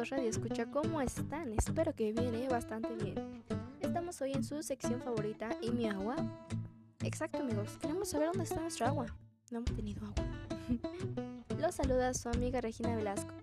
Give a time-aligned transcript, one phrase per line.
[0.00, 1.52] amigos Radio Escucha, ¿cómo están?
[1.52, 3.44] Espero que viene bastante bien.
[3.80, 6.16] Estamos hoy en su sección favorita, ¿y mi agua?
[7.02, 9.06] Exacto amigos, queremos saber dónde está nuestra agua.
[9.50, 10.24] No hemos tenido agua.
[11.58, 13.34] Los saluda su amiga Regina Velasco.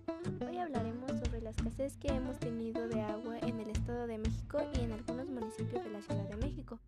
[0.48, 4.58] Hoy hablaremos sobre la escasez que hemos tenido de agua en el Estado de México
[4.74, 6.80] y en algunos municipios de la Ciudad de México.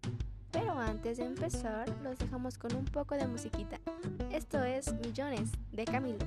[0.50, 3.78] Pero antes de empezar, los dejamos con un poco de musiquita.
[4.32, 6.26] Esto es Millones de Camilo.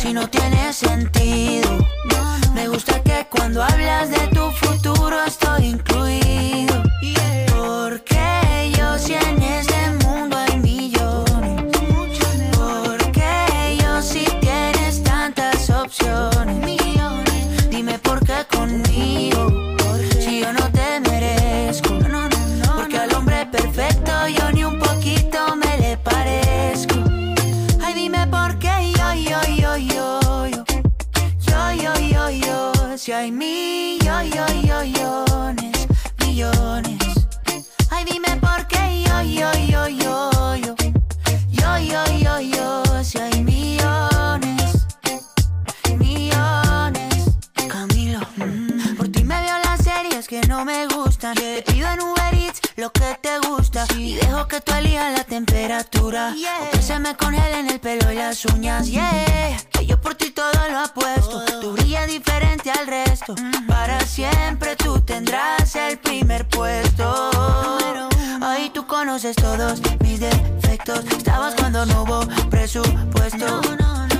[0.00, 1.68] si no tiene sentido.
[2.54, 6.69] Me gusta que cuando hablas de tu futuro estoy incluido.
[33.10, 34.14] Si hay millones,
[36.20, 36.98] millones.
[37.90, 40.76] Ay, dime por qué yo, yo, yo, yo, yo.
[41.50, 42.84] Yo, yo, yo, yo.
[43.02, 44.86] Si hay millones,
[45.98, 47.34] millones.
[47.68, 51.34] Camilo, mm, por ti me veo las series que no me gustan.
[51.34, 53.86] Te pido en Uber Eats lo que te gusta.
[53.96, 56.32] Y dejo que tú elijas la temperatura.
[56.70, 58.86] Que se me congelen el pelo y las uñas.
[58.86, 61.44] Yeah, que yo por ti todo lo apuesto.
[61.60, 62.49] Tú brillas diferente
[63.66, 67.30] Para siempre tú tendrás el primer puesto.
[68.42, 71.04] Ahí tú conoces todos mis defectos.
[71.16, 73.60] Estabas cuando no hubo presupuesto.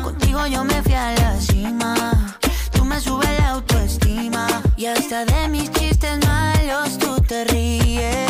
[0.03, 2.39] Contigo yo me fui a la cima.
[2.73, 4.47] Tú me subes la autoestima.
[4.77, 8.29] Y hasta de mis chistes malos tú te ríes.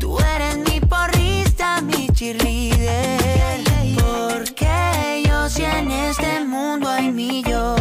[0.00, 3.60] Tú eres mi porrista, mi cheerleader.
[3.98, 7.75] Porque yo si en este mundo hay millones.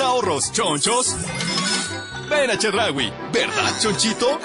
[0.00, 1.14] Ahorros chonchos,
[2.28, 4.38] ven a Chedraui, ¿verdad, chonchito?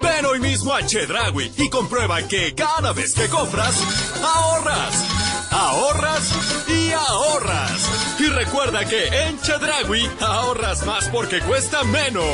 [0.00, 3.74] Ven hoy mismo a Chedraui y comprueba que cada vez que compras,
[4.22, 5.04] ahorras,
[5.50, 8.18] ahorras y ahorras.
[8.18, 12.24] Y recuerda que en Chedraui ahorras más porque cuesta menos.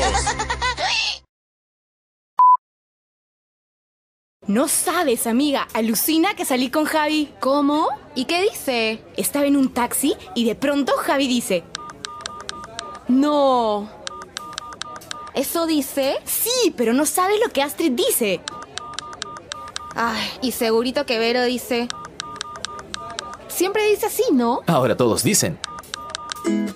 [4.45, 7.33] No sabes, amiga, alucina que salí con Javi.
[7.39, 7.87] ¿Cómo?
[8.13, 9.01] ¿Y qué dice?
[9.15, 11.63] Estaba en un taxi y de pronto Javi dice,
[13.13, 13.89] No.
[15.35, 16.15] ¿Eso dice?
[16.25, 18.41] sí, pero no sabes lo que Astrid dice.
[19.95, 21.87] Ay, y segurito que Vero dice.
[23.47, 24.61] Siempre dice así, ¿no?
[24.67, 25.59] Ahora todos dicen.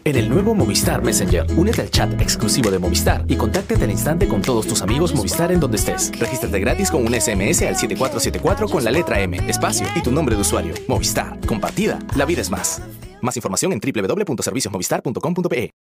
[0.04, 4.28] En el nuevo Movistar Messenger, únete al chat exclusivo de Movistar y contáctate al instante
[4.28, 6.18] con todos tus amigos Movistar en donde estés.
[6.18, 10.36] Regístrate gratis con un SMS al 7474 con la letra M, espacio y tu nombre
[10.36, 10.74] de usuario.
[10.88, 12.82] Movistar, compartida, la vida es más.
[13.22, 15.72] Más información en www.serviciosmovistar.com.pe.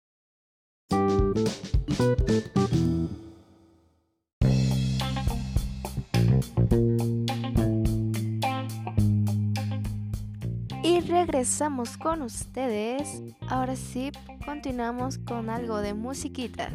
[10.83, 13.23] Y regresamos con ustedes.
[13.49, 14.11] Ahora sí,
[14.45, 16.71] continuamos con algo de musiquita.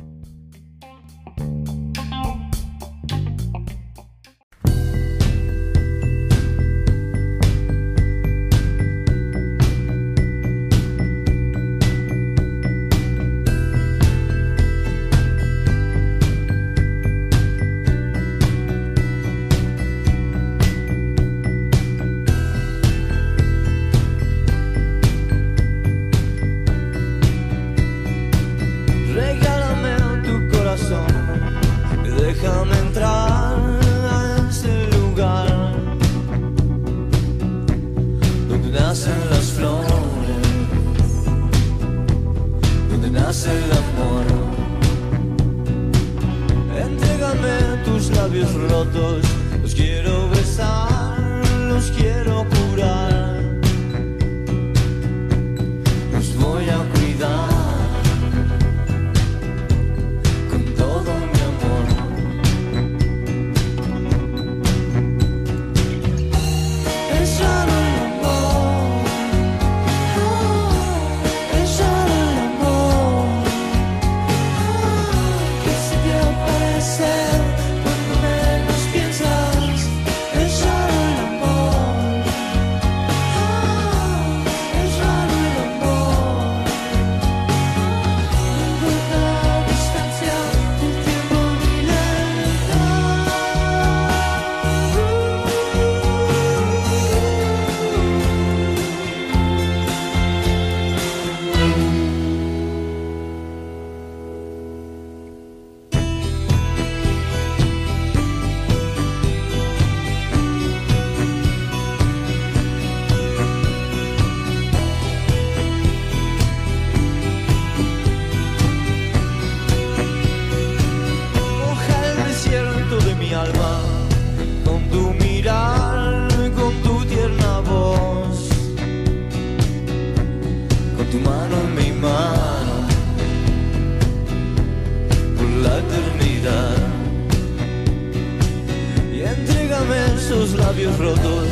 [140.25, 141.49] Esos labios rotos,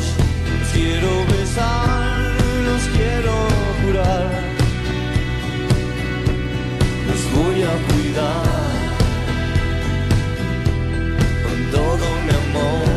[0.61, 2.21] los quiero besar,
[2.67, 3.35] los quiero
[3.83, 4.31] curar,
[7.09, 8.71] los voy a cuidar.
[11.43, 12.90] Con todo mi amor.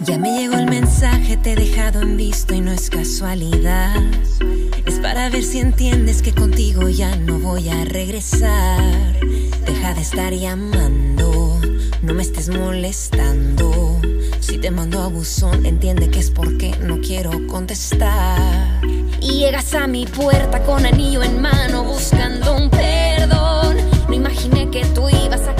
[0.00, 3.94] Ya me llegó el mensaje, te he dejado en visto y no es casualidad.
[4.84, 8.80] Es para ver si entiendes que contigo ya no voy a regresar.
[9.64, 11.60] Deja de estar llamando,
[12.02, 14.00] no me estés molestando.
[14.40, 18.82] Si te mando a buzón, entiende que es porque no quiero contestar.
[19.20, 23.76] Llegas a mi puerta con anillo en mano buscando un perdón.
[24.08, 25.51] No imaginé que tú ibas a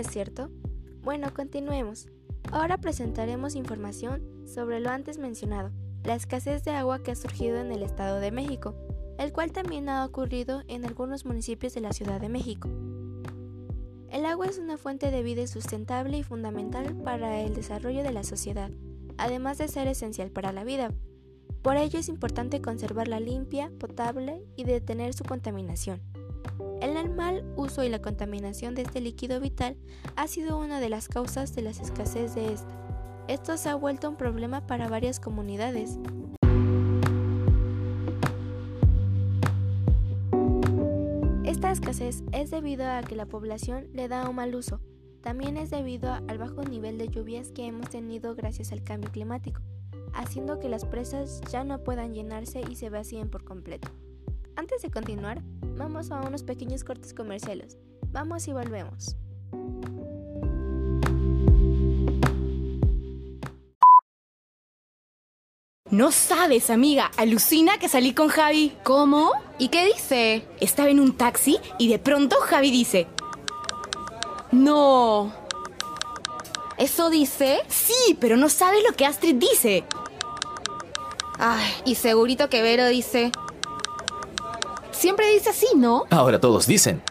[0.00, 0.50] canciones, ¿cierto?
[1.02, 2.08] Bueno, continuemos.
[2.52, 5.70] Ahora presentaremos información sobre lo antes mencionado,
[6.04, 8.74] la escasez de agua que ha surgido en el Estado de México,
[9.18, 12.68] el cual también ha ocurrido en algunos municipios de la Ciudad de México.
[14.10, 18.24] El agua es una fuente de vida sustentable y fundamental para el desarrollo de la
[18.24, 18.70] sociedad,
[19.18, 20.92] además de ser esencial para la vida.
[21.62, 26.00] Por ello es importante conservarla limpia, potable y detener su contaminación.
[26.80, 29.76] El mal uso y la contaminación de este líquido vital
[30.16, 32.80] ha sido una de las causas de la escasez de esta.
[33.28, 35.98] Esto se ha vuelto un problema para varias comunidades.
[41.44, 44.80] Esta escasez es debido a que la población le da un mal uso.
[45.20, 49.60] También es debido al bajo nivel de lluvias que hemos tenido gracias al cambio climático,
[50.14, 53.88] haciendo que las presas ya no puedan llenarse y se vacíen por completo.
[54.56, 55.42] Antes de continuar,
[55.80, 57.78] vamos a unos pequeños cortes comerciales.
[58.12, 59.16] Vamos y volvemos.
[65.90, 68.76] No sabes, amiga, alucina que salí con Javi.
[68.84, 69.32] ¿Cómo?
[69.58, 70.46] ¿Y qué dice?
[70.60, 73.08] Estaba en un taxi y de pronto Javi dice...
[74.52, 75.32] No.
[76.76, 77.60] ¿Eso dice?
[77.68, 79.84] Sí, pero no sabes lo que Astrid dice.
[81.38, 83.32] Ay, y segurito que Vero dice...
[85.00, 86.04] Siempre dice así, ¿no?
[86.10, 87.02] Ahora todos dicen.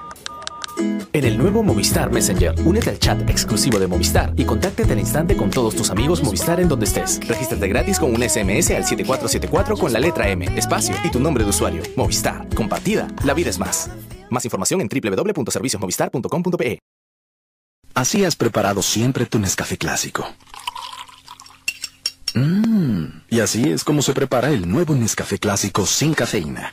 [1.12, 5.36] En el nuevo Movistar Messenger, únete al chat exclusivo de Movistar y contáctate al instante
[5.36, 7.20] con todos tus amigos Movistar en donde estés.
[7.28, 11.44] Regístrate gratis con un SMS al 7474 con la letra M, espacio y tu nombre
[11.44, 11.82] de usuario.
[11.96, 12.48] Movistar.
[12.54, 13.08] Compartida.
[13.26, 13.90] La vida es más.
[14.30, 16.78] Más información en www.serviciosmovistar.com.pe.
[17.96, 20.28] Así has preparado siempre tu Nescafé clásico.
[22.36, 26.72] Mmm, y así es como se prepara el nuevo Nescafé clásico sin cafeína.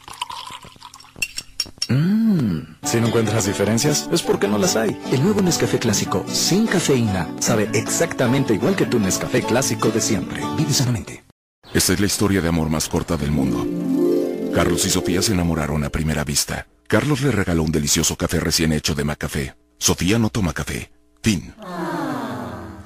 [1.88, 4.98] Mmm, si no encuentras diferencias, es porque no las hay.
[5.12, 10.42] El nuevo Nescafé clásico sin cafeína sabe exactamente igual que tu Nescafé clásico de siempre.
[10.56, 11.24] Vive sanamente.
[11.72, 13.66] Esta es la historia de amor más corta del mundo.
[14.54, 16.66] Carlos y Sofía se enamoraron a primera vista.
[16.88, 19.56] Carlos le regaló un delicioso café recién hecho de Macafé.
[19.78, 20.90] Sofía no toma café.
[21.22, 21.52] Fin.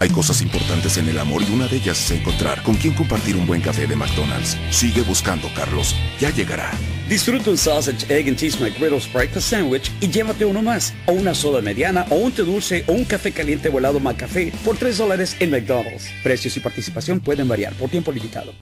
[0.02, 3.36] Hay cosas importantes en el amor y una de ellas es encontrar con quién compartir
[3.36, 4.56] un buen café de McDonald's.
[4.70, 5.94] Sigue buscando, Carlos.
[6.18, 6.70] Ya llegará.
[7.06, 11.34] Disfruta un sausage, egg and cheese McGriddles breakfast sandwich y llévate uno más, o una
[11.34, 14.96] soda mediana, o un té dulce, o un café caliente o helado McCafé por 3
[14.96, 16.08] dólares en McDonald's.
[16.22, 18.54] Precios y participación pueden variar por tiempo limitado.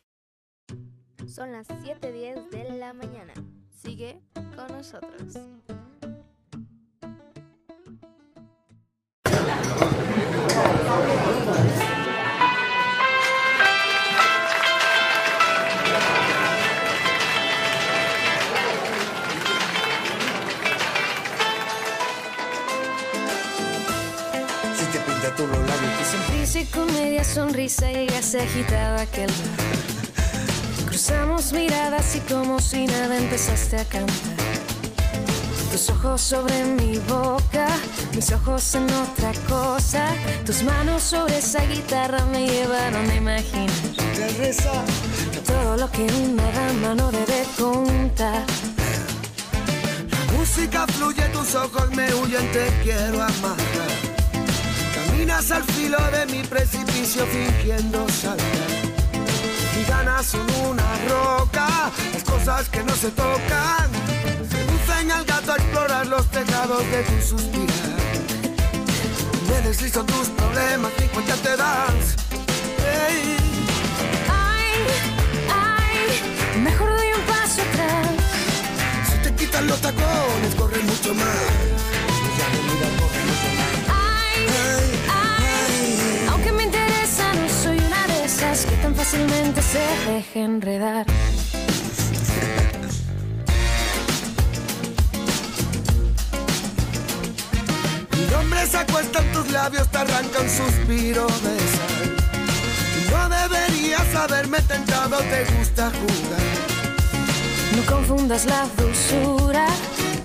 [1.32, 3.32] Son las 7.10 de la mañana.
[3.80, 4.18] Sigue
[4.56, 5.38] con nosotros.
[26.54, 29.30] Y con media sonrisa llegaste agitado a aquel.
[30.86, 34.36] Cruzamos miradas y como si nada empezaste a cantar.
[35.70, 37.68] Tus ojos sobre mi boca,
[38.14, 40.06] mis ojos en otra cosa.
[40.46, 43.76] Tus manos sobre esa guitarra me llevaron a imaginar
[45.46, 48.44] todo lo que una dama no debe contar.
[50.10, 53.67] La música fluye, tus ojos me huyen, te quiero amar.
[55.28, 58.46] Caminas al filo de mi precipicio fingiendo saltar.
[59.76, 61.68] Mi ganas son una roca,
[62.14, 63.90] las cosas que no se tocan.
[64.50, 67.98] Seducen al gato a explorar los tejados de tu suspirar.
[69.50, 72.16] Me deslizo tus problemas, ni cuenta te das.
[73.06, 73.36] Ey.
[74.30, 74.72] Ay,
[75.52, 78.08] ay, mejor doy un paso atrás.
[79.10, 81.78] Si te quitan los tacones, corre mucho más.
[88.66, 89.78] Que tan fácilmente se
[90.10, 91.06] deja enredar.
[98.16, 102.16] Mi nombre se acuesta en tus labios, te arranca un suspiro de sal.
[102.96, 106.48] Y No deberías haberme tentado, te gusta jugar.
[107.76, 109.66] No confundas la dulzura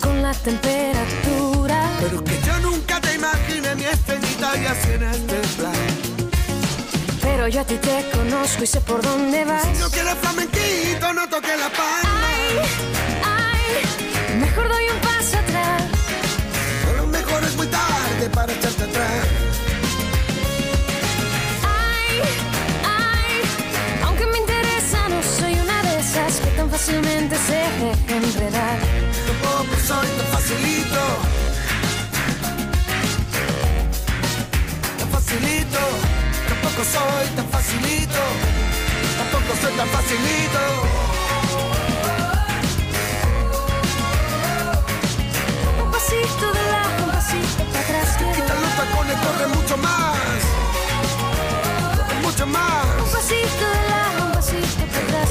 [0.02, 1.92] con la temperatura.
[2.00, 6.13] Pero que yo nunca te imaginé mi estrellita y así en este plan.
[7.44, 9.64] Pero yo a ti te conozco y sé por dónde vas.
[9.64, 12.22] Si no quieres flamenquito, no toques la palma.
[12.26, 12.56] Ay,
[13.26, 15.84] ay, mejor doy un paso atrás.
[16.88, 19.26] A lo mejor es muy tarde para echarte atrás.
[21.68, 22.22] Ay,
[22.86, 23.42] ay,
[24.06, 28.80] aunque me interesa, no soy una de esas que tan fácilmente se deja enredar.
[29.28, 31.02] Tampoco soy tan facilito.
[34.98, 36.13] Tan facilito.
[36.76, 38.20] Tampoco soy tan facilito.
[39.20, 40.60] Tampoco soy tan facilito.
[45.84, 48.18] Un pasito de lado, un pasito para atrás.
[48.18, 50.18] Quita los tacones, corre mucho más.
[52.24, 52.86] Mucho más.
[53.04, 55.30] Un pasito de lado, un pasito para atrás.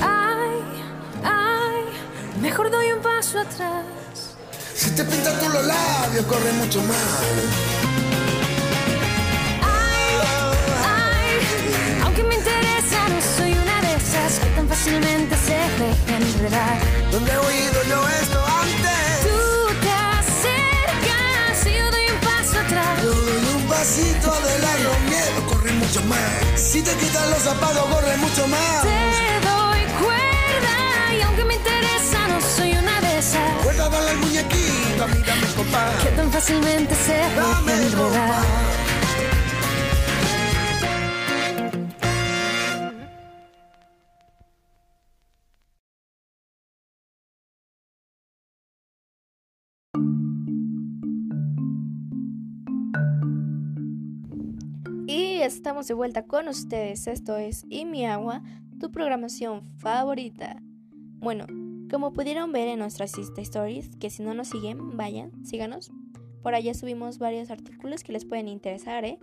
[0.00, 0.56] Ay,
[1.22, 3.81] ay, mejor doy un paso atrás.
[4.92, 6.96] Si te pintas tú los labios, corre mucho más.
[9.62, 10.18] Ay,
[10.84, 16.78] ay, aunque me interesa, no soy una de esas que tan fácilmente se deja enredar.
[17.10, 19.22] ¿Dónde he oído yo esto antes?
[19.22, 19.40] Tú
[19.80, 23.02] te acercas y yo doy un paso atrás.
[23.02, 26.60] Yo doy un pasito adelante, los miedos corren mucho más.
[26.60, 29.11] Si te quitan los zapatos, corre mucho más.
[35.06, 35.90] Mírame, compa.
[36.02, 38.82] que tan fácilmente se Dame enredar.
[55.44, 57.06] estamos de vuelta con ustedes.
[57.06, 58.42] Esto es Y mi agua,
[58.80, 60.56] tu programación favorita.
[61.18, 61.46] Bueno,
[61.92, 65.92] Como pudieron ver en nuestras Insta Stories, que si no nos siguen, vayan, síganos.
[66.42, 69.18] Por allá subimos varios artículos que les pueden interesar, ¿eh?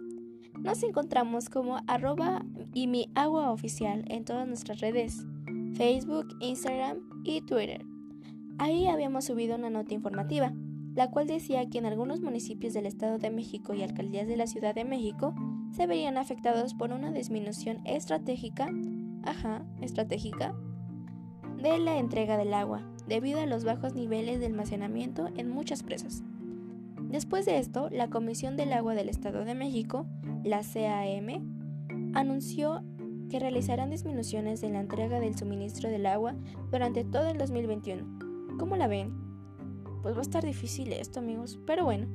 [0.60, 5.26] Nos encontramos como arroba y mi agua oficial en todas nuestras redes,
[5.74, 7.84] Facebook, Instagram y Twitter.
[8.60, 10.54] Ahí habíamos subido una nota informativa,
[10.94, 14.46] la cual decía que en algunos municipios del Estado de México y alcaldías de la
[14.46, 15.34] Ciudad de México
[15.72, 18.70] se verían afectados por una disminución estratégica,
[19.24, 20.54] ajá, estratégica,
[21.62, 26.24] de la entrega del agua, debido a los bajos niveles de almacenamiento en muchas presas.
[27.10, 30.06] Después de esto, la Comisión del Agua del Estado de México,
[30.44, 32.84] la CAM, anunció
[33.30, 36.36] que realizarán disminuciones en la entrega del suministro del agua
[36.72, 38.58] durante todo el 2021.
[38.58, 39.14] ¿Cómo la ven?
[40.02, 42.08] Pues va a estar difícil esto, amigos, pero bueno,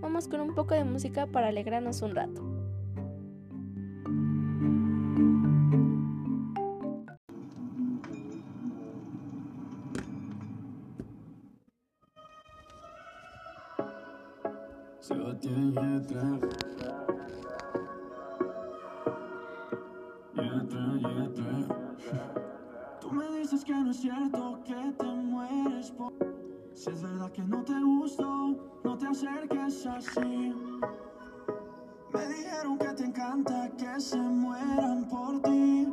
[0.00, 2.49] vamos con un poco de música para alegrarnos un rato.
[15.42, 15.48] Tú
[23.10, 26.12] me dices que no es cierto que te mueres por...
[26.74, 30.54] Si es verdad que no te gustó, no te acerques así.
[32.12, 35.88] Me dijeron que te encanta que se mueran por ti.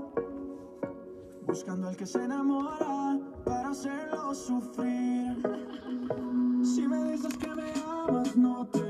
[1.46, 5.42] Buscando al que se enamora para hacerlo sufrir.
[6.64, 8.87] Si me dices que me amas, no te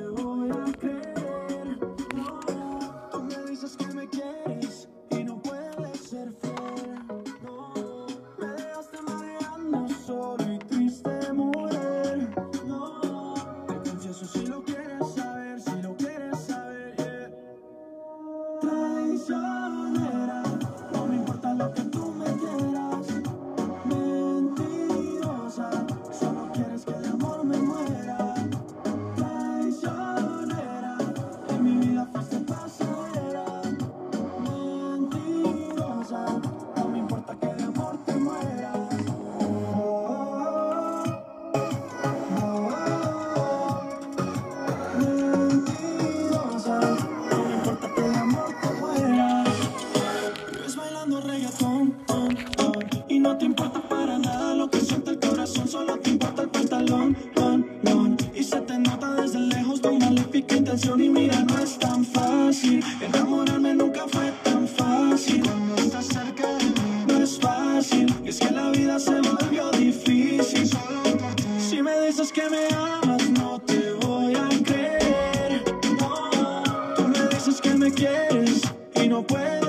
[79.30, 79.67] y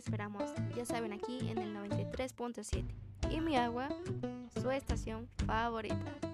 [0.00, 0.50] esperamos.
[0.74, 2.84] Ya saben, aquí en el 93.7.
[3.30, 3.88] Y mi agua,
[4.60, 6.29] su estación favorita.